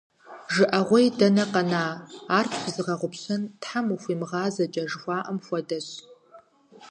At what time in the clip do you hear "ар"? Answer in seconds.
2.37-2.45